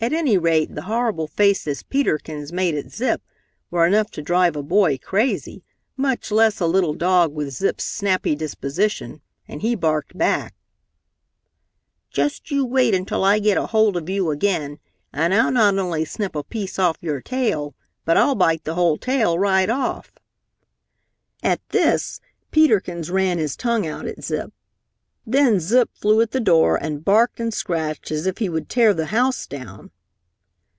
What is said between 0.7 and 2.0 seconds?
the horrible faces